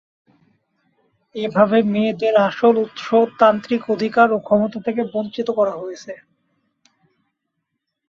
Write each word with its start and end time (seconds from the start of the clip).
এভাবে 1.35 1.77
মেয়েদের 1.91 2.35
আসল 2.47 2.73
উৎস 2.85 3.07
তান্ত্রিক 3.39 3.81
অধিকার 3.89 4.27
ও 4.31 4.47
ক্ষমতা 4.47 4.79
থেকে 4.87 5.01
বঞ্চিত 5.13 5.47
করা 5.57 5.73
হয়েছে। 5.77 6.13